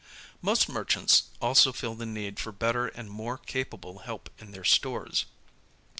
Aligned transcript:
Most 0.41 0.67
merchants 0.67 1.29
also 1.39 1.71
feel 1.71 1.93
the 1.93 2.07
need 2.07 2.39
for 2.39 2.51
better 2.51 2.87
and 2.87 3.07
more 3.07 3.37
capable 3.37 3.99
help 3.99 4.31
in 4.39 4.49
their 4.49 4.63
stores. 4.63 5.27